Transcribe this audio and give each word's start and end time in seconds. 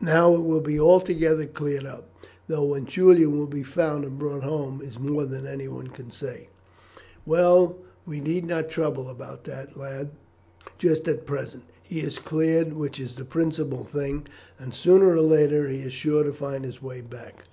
Now 0.00 0.32
it 0.32 0.40
will 0.44 0.62
be 0.62 0.80
altogether 0.80 1.44
cleared 1.44 1.84
up. 1.84 2.08
Though 2.48 2.64
when 2.64 2.86
Julian 2.86 3.36
will 3.36 3.46
be 3.46 3.62
found 3.62 4.06
and 4.06 4.18
brought 4.18 4.42
home 4.42 4.80
is 4.80 4.98
more 4.98 5.26
than 5.26 5.46
anyone 5.46 5.88
can 5.88 6.10
say." 6.10 6.48
"Well, 7.26 7.76
we 8.06 8.18
need 8.18 8.46
not 8.46 8.70
trouble 8.70 9.10
about 9.10 9.44
that, 9.44 9.76
lad, 9.76 10.12
just 10.78 11.06
at 11.06 11.26
present. 11.26 11.64
He 11.82 12.00
is 12.00 12.18
cleared, 12.18 12.72
which 12.72 12.98
is 12.98 13.14
the 13.16 13.26
principal 13.26 13.84
thing, 13.84 14.26
and 14.58 14.72
sooner 14.72 15.08
or 15.10 15.20
later 15.20 15.68
he 15.68 15.80
is 15.80 15.92
sure 15.92 16.24
to 16.24 16.32
find 16.32 16.64
his 16.64 16.80
way 16.80 17.02
back 17.02 17.32
again." 17.40 17.44